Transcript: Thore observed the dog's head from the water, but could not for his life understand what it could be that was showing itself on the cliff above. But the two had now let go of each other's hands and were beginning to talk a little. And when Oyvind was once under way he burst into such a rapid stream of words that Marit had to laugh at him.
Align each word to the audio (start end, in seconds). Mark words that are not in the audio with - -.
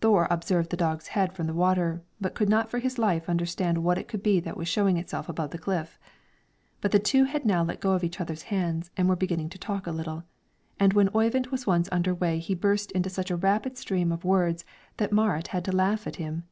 Thore 0.00 0.26
observed 0.28 0.70
the 0.70 0.76
dog's 0.76 1.06
head 1.06 1.32
from 1.32 1.46
the 1.46 1.54
water, 1.54 2.02
but 2.20 2.34
could 2.34 2.48
not 2.48 2.68
for 2.68 2.80
his 2.80 2.98
life 2.98 3.28
understand 3.28 3.78
what 3.78 3.96
it 3.96 4.08
could 4.08 4.24
be 4.24 4.40
that 4.40 4.56
was 4.56 4.66
showing 4.66 4.96
itself 4.96 5.28
on 5.30 5.36
the 5.36 5.48
cliff 5.56 6.00
above. 6.00 6.80
But 6.80 6.90
the 6.90 6.98
two 6.98 7.26
had 7.26 7.44
now 7.46 7.62
let 7.62 7.78
go 7.80 7.92
of 7.92 8.02
each 8.02 8.20
other's 8.20 8.42
hands 8.50 8.90
and 8.96 9.08
were 9.08 9.14
beginning 9.14 9.50
to 9.50 9.58
talk 9.60 9.86
a 9.86 9.92
little. 9.92 10.24
And 10.80 10.94
when 10.94 11.10
Oyvind 11.14 11.52
was 11.52 11.68
once 11.68 11.88
under 11.92 12.12
way 12.12 12.40
he 12.40 12.56
burst 12.56 12.90
into 12.90 13.08
such 13.08 13.30
a 13.30 13.36
rapid 13.36 13.76
stream 13.78 14.10
of 14.10 14.24
words 14.24 14.64
that 14.96 15.12
Marit 15.12 15.46
had 15.54 15.64
to 15.66 15.70
laugh 15.70 16.08
at 16.08 16.16
him. 16.16 16.42